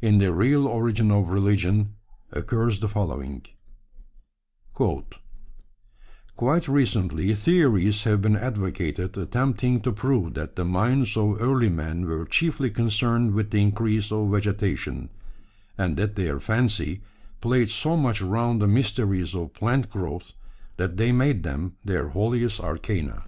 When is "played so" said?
17.40-17.96